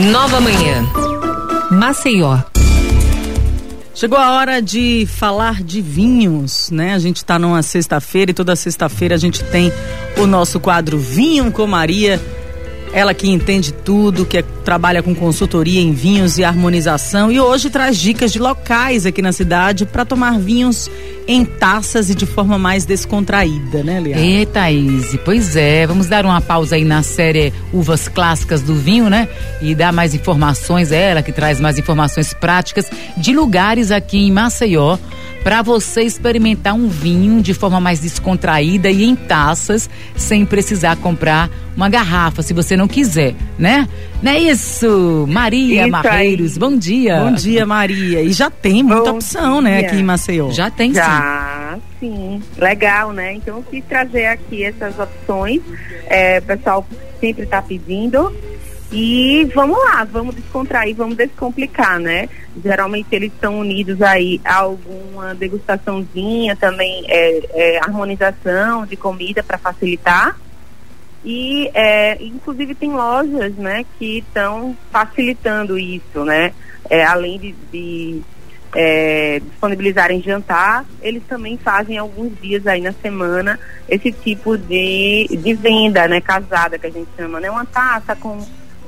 [0.00, 0.82] Nova Manhã.
[1.70, 2.38] Maceió.
[3.94, 6.94] Chegou a hora de falar de vinhos, né?
[6.94, 9.70] A gente está numa sexta-feira e toda sexta-feira a gente tem
[10.16, 12.18] o nosso quadro Vinho com Maria
[12.92, 17.70] ela que entende tudo, que é, trabalha com consultoria em vinhos e harmonização e hoje
[17.70, 20.90] traz dicas de locais aqui na cidade para tomar vinhos
[21.26, 24.20] em taças e de forma mais descontraída, né, Liana?
[24.20, 25.86] Eita, Izzy, pois é.
[25.86, 29.28] Vamos dar uma pausa aí na série Uvas Clássicas do Vinho, né?
[29.62, 34.98] E dar mais informações, ela que traz mais informações práticas de lugares aqui em Maceió
[35.42, 41.48] para você experimentar um vinho de forma mais descontraída e em taças, sem precisar comprar
[41.76, 43.88] uma garrafa, se você não quiser, né?
[44.22, 45.26] Não é isso?
[45.28, 46.58] Maria isso Marreiros, aí.
[46.58, 47.20] bom dia.
[47.20, 48.22] Bom dia, Maria.
[48.22, 50.50] E já tem muita bom opção, né, aqui em Maceió.
[50.50, 52.40] Já tem já, sim.
[52.40, 52.42] sim.
[52.58, 53.34] Legal, né?
[53.34, 55.62] Então eu quis trazer aqui essas opções.
[56.06, 56.86] É, o pessoal
[57.20, 58.34] sempre está pedindo.
[58.92, 62.28] E vamos lá, vamos descontrair, vamos descomplicar, né?
[62.62, 69.58] Geralmente eles estão unidos aí a alguma degustaçãozinha também, é, é harmonização de comida para
[69.58, 70.36] facilitar.
[71.24, 76.52] E é, inclusive tem lojas, né, que estão facilitando isso, né?
[76.88, 78.22] É, além de, de
[78.74, 85.54] é, disponibilizarem jantar, eles também fazem alguns dias aí na semana esse tipo de, de
[85.54, 87.50] venda, né, casada que a gente chama, né?
[87.50, 88.38] Uma taça com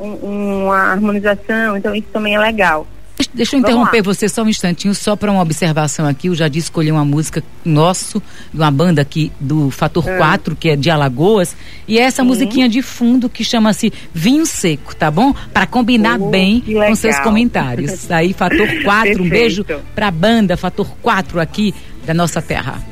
[0.00, 2.86] um, uma harmonização, então isso também é legal.
[3.32, 6.28] Deixa eu interromper você só um instantinho, só para uma observação aqui.
[6.28, 10.16] Eu já disse escolher uma música nosso, de uma banda aqui do Fator é.
[10.16, 11.56] 4, que é de Alagoas.
[11.86, 12.28] E é essa Sim.
[12.28, 15.34] musiquinha de fundo que chama-se Vinho Seco, tá bom?
[15.52, 18.10] Para combinar oh, bem com seus comentários.
[18.10, 22.82] Aí, Fator 4, um beijo para a banda Fator 4 aqui da nossa terra.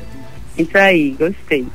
[0.57, 1.65] Isso aí, gostei.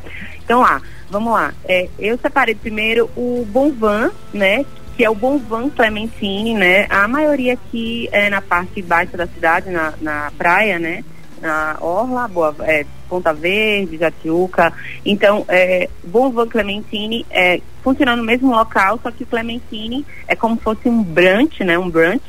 [0.44, 1.52] Então lá, vamos lá.
[1.68, 4.64] É, eu separei primeiro o Bonvan, né?
[4.96, 6.86] Que é o Bonvan Clementine, né?
[6.88, 11.04] A maioria aqui é na parte baixa da cidade, na, na praia, né?
[11.40, 14.72] Na Orla, Boa, é, Ponta Verde, Jatiuca.
[15.04, 20.56] Então, é, Bonvan Clementine é, funciona no mesmo local, só que o Clementine é como
[20.56, 21.78] se fosse um brunch, né?
[21.78, 22.24] Um brunch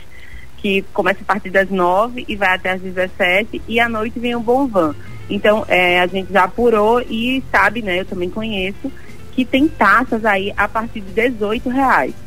[0.58, 4.36] que começa a partir das nove e vai até as 17 e à noite vem
[4.36, 4.94] o Bonvan.
[5.30, 8.02] Então, é, a gente já apurou e sabe, né?
[8.02, 8.92] Eu também conheço
[9.32, 12.27] que tem taças aí a partir de 18 reais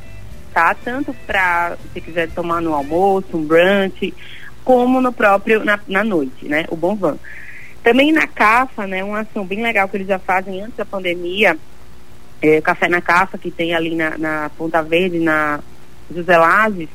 [0.53, 0.75] tá?
[0.75, 4.15] Tanto para se quiser tomar no almoço, um brunch,
[4.65, 6.67] como no próprio na, na noite, né?
[6.69, 7.17] O bom van.
[7.83, 9.03] Também na CAFA, né?
[9.03, 11.57] Uma ação bem legal que eles já fazem antes da pandemia,
[12.43, 15.61] é, Café na CAFA, que tem ali na, na Ponta Verde, na
[16.15, 16.89] José Lages,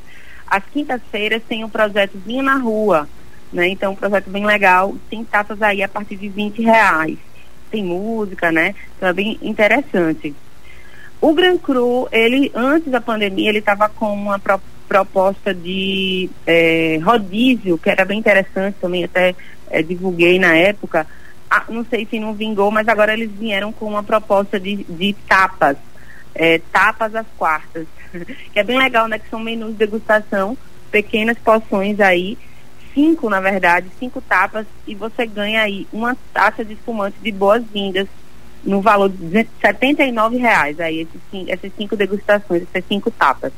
[0.48, 3.08] às quintas-feiras tem um projeto Vinho na Rua,
[3.52, 3.68] né?
[3.70, 7.18] Então, um projeto bem legal, tem taças aí a partir de 20 reais.
[7.72, 8.76] Tem música, né?
[8.96, 10.36] Então é bem interessante.
[11.22, 17.00] O Gran Cru, ele, antes da pandemia, ele estava com uma pro, proposta de é,
[17.04, 19.36] rodízio, que era bem interessante também, até
[19.70, 21.08] é, divulguei na época.
[21.50, 25.14] Ah, não sei se não vingou, mas agora eles vieram com uma proposta de, de
[25.28, 25.78] tapas,
[26.34, 27.88] é, tapas às quartas,
[28.52, 29.20] que é bem legal, né?
[29.20, 30.58] Que são menus de degustação,
[30.92, 32.38] pequenas porções aí,
[32.94, 38.08] cinco na verdade, cinco tapas, e você ganha aí uma taça de espumante de boas-vindas
[38.66, 43.54] no valor de 79 reais, aí esses, essas cinco degustações, essas cinco tapas,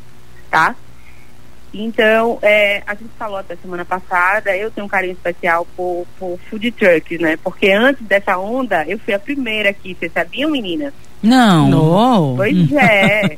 [0.51, 0.75] tá?
[1.73, 6.39] Então, é, a gente falou até semana passada, eu tenho um carinho especial por, por
[6.49, 7.37] food trucks, né?
[7.43, 10.93] Porque antes dessa onda, eu fui a primeira aqui, vocês sabiam, meninas?
[11.21, 11.69] Não.
[11.69, 12.35] Não.
[12.35, 13.37] Pois é,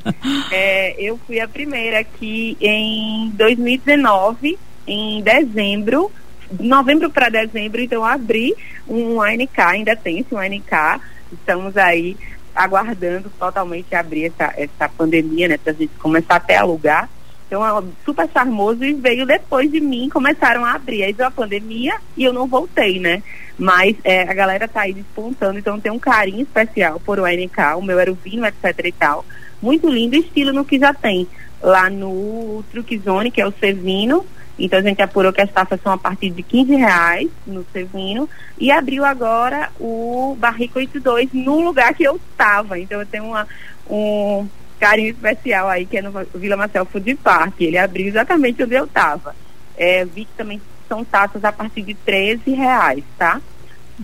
[0.52, 0.96] é.
[0.98, 4.58] Eu fui a primeira aqui em 2019,
[4.88, 6.12] em dezembro,
[6.60, 8.56] novembro para dezembro, então eu abri
[8.88, 11.02] um ANK, ainda tem esse ANK,
[11.32, 12.18] estamos aí
[12.56, 17.10] aguardando totalmente abrir essa, essa pandemia, né, para a gente começar até a alugar.
[17.48, 21.04] Então, é super charmoso e veio depois de mim, começaram a abrir.
[21.04, 23.24] Aí veio a pandemia e eu não voltei, né?
[23.58, 27.76] Mas é, a galera tá aí despontando, então tem um carinho especial por o NK,
[27.76, 29.26] o meu era o vinho, etc e tal.
[29.62, 31.28] Muito lindo, estilo no que já tem
[31.62, 34.26] lá no Truque Zone, que é o Cevino,
[34.60, 38.30] então a gente apurou que as taxas são a partir de 15 reais no Sevino
[38.58, 42.78] e abriu agora o Barrico 82 no lugar que eu estava.
[42.78, 43.48] Então eu tenho uma,
[43.90, 44.48] um
[44.80, 47.62] carinho especial aí, que é no Vila Marcel Food Park.
[47.62, 49.34] Ele abriu exatamente onde eu estava.
[49.78, 53.42] É, vi que também são taxas a partir de 13 reais, tá?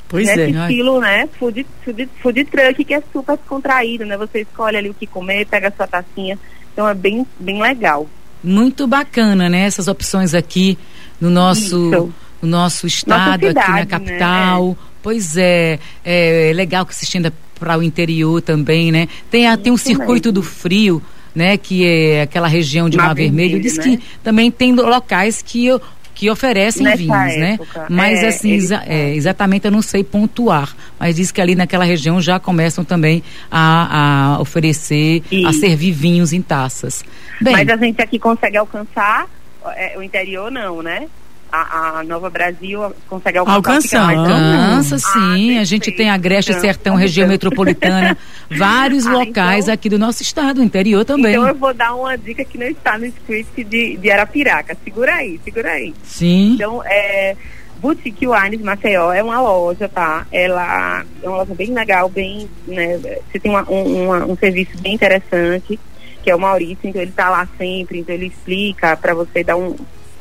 [0.08, 0.50] Pois Nesse é.
[0.50, 1.28] estilo, né?
[1.40, 4.18] Food, food, food truck, que é super descontraído, né?
[4.18, 6.38] Você escolhe ali o que comer, pega a sua tacinha.
[6.74, 8.08] Então é bem, bem legal.
[8.44, 9.62] Muito bacana, né?
[9.62, 10.78] Essas opções aqui
[11.20, 14.70] no nosso, no nosso estado, cidade, aqui na capital.
[14.70, 14.76] Né?
[15.02, 19.08] Pois é, é legal que se estenda para o interior também, né?
[19.30, 20.34] Tem, a, tem um circuito mesmo.
[20.34, 21.02] do frio
[21.36, 23.84] né, que é aquela região de Mar, Mar Vermelho, diz né?
[23.84, 25.68] que também tem locais que
[26.16, 27.52] que oferecem Nessa vinhos, né?
[27.54, 27.82] época.
[27.82, 27.88] né?
[27.90, 28.58] Mas é, assim,
[28.88, 33.22] é, exatamente eu não sei pontuar, mas diz que ali naquela região já começam também
[33.52, 37.04] a, a oferecer, a servir vinhos em taças.
[37.42, 39.28] Bem, mas a gente aqui consegue alcançar
[39.76, 41.08] é, o interior não, né?
[41.56, 44.16] A, a, Nova Brasil consegue alcançar.
[44.16, 45.58] Alcança, sim.
[45.58, 48.18] Ah, a gente tem Agreste então, Sertão, região metropolitana,
[48.50, 51.34] vários ah, locais então, aqui do nosso estado, interior também.
[51.34, 54.78] Então eu vou dar uma dica que não está no script de, de Arapiraca.
[54.84, 55.94] Segura aí, segura aí.
[56.04, 56.54] Sim.
[56.54, 57.36] Então, é,
[57.78, 60.26] Boutique Wines Maceió é uma loja, tá?
[60.32, 62.98] Ela é uma loja bem legal, bem, né?
[62.98, 65.80] Você tem uma, um, uma, um serviço bem interessante,
[66.24, 69.56] que é o Maurício, então ele está lá sempre, então ele explica para você dar
[69.56, 69.76] um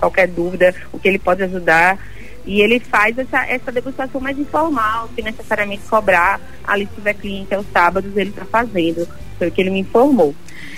[0.05, 1.99] qualquer dúvida, o que ele pode ajudar.
[2.47, 6.41] E ele faz essa, essa degustação mais informal, sem necessariamente cobrar.
[6.63, 9.09] Ali, se tiver cliente aos sábados, ele está fazendo.
[9.39, 10.35] Foi o que ele me informou.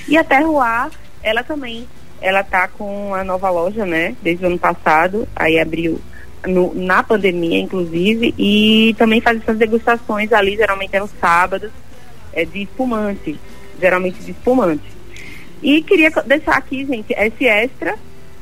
[0.08, 0.90] E a Terroir,
[1.23, 1.87] ela também,
[2.20, 4.14] ela tá com a nova loja, né?
[4.23, 5.26] Desde o ano passado.
[5.34, 6.00] Aí abriu
[6.46, 8.32] no, na pandemia, inclusive.
[8.38, 11.73] E também faz essas degustações ali, geralmente é nos sábados,
[12.32, 13.37] é de espumante.
[13.81, 14.84] Geralmente de espumante.
[15.61, 17.96] E queria deixar aqui, gente, esse extra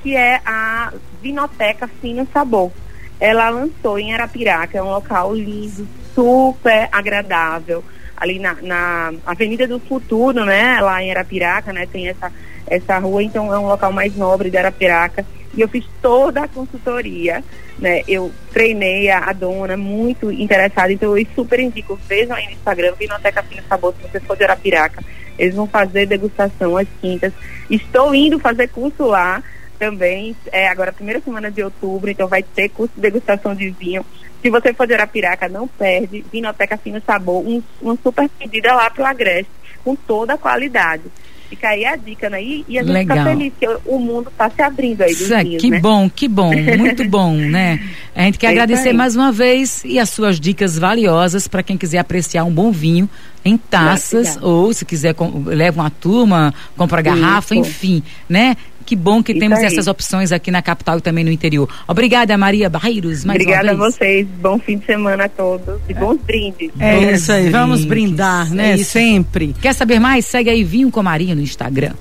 [0.04, 0.92] que é a
[1.22, 2.70] Vinoteca Fino Sabor.
[3.18, 7.82] Ela lançou em Arapiraca, é um local lindo, super agradável,
[8.14, 12.30] ali na, na Avenida do Futuro, né, lá em Arapiraca, né, tem essa,
[12.66, 15.24] essa rua, então é um local mais nobre de Arapiraca,
[15.54, 17.42] e eu fiz toda a consultoria,
[17.78, 22.52] né, eu treinei a, a dona, muito interessada, então eu super indico, vejam aí no
[22.52, 25.02] Instagram, Vinoteca Fino Sabor, se você for de Arapiraca,
[25.38, 27.32] eles vão fazer degustação às quintas,
[27.70, 29.42] estou indo fazer curso lá,
[29.78, 33.70] também, é agora a primeira semana de outubro, então vai ter curso de degustação de
[33.70, 34.04] vinho.
[34.42, 36.24] Se você for de Arapiraca, não perde.
[36.30, 39.50] Vinoteca Fino Sabor, um, uma super pedida lá pro Agreste,
[39.82, 41.04] com toda a qualidade.
[41.48, 42.42] Fica aí a dica, né?
[42.42, 43.16] E, e a gente Legal.
[43.16, 45.78] fica feliz que o mundo está se abrindo aí dos vinhos, Que né?
[45.78, 47.80] bom, que bom, muito bom, né?
[48.14, 51.76] A gente quer é agradecer mais uma vez e as suas dicas valiosas para quem
[51.76, 53.08] quiser apreciar um bom vinho
[53.44, 57.60] em taças ou se quiser leva uma turma, compra garrafa, Isso.
[57.60, 58.56] enfim, né?
[58.84, 59.66] Que bom que isso temos aí.
[59.66, 61.68] essas opções aqui na capital e também no interior.
[61.88, 63.24] Obrigada, Maria Barreiros.
[63.24, 64.26] Mais Obrigada a vocês.
[64.40, 65.80] Bom fim de semana a todos.
[65.88, 66.70] E bons brindes.
[66.78, 67.50] É bons isso aí.
[67.50, 68.72] Vamos brindar, né?
[68.72, 69.54] É Sempre.
[69.60, 70.26] Quer saber mais?
[70.26, 71.92] Segue aí Vinho com Maria no Instagram.